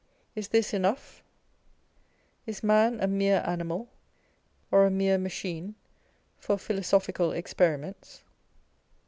[0.35, 1.23] Is this enough?
[2.47, 3.87] Is man a mere animal,
[4.71, 5.75] or a mere machine
[6.39, 8.23] for philosophical experiments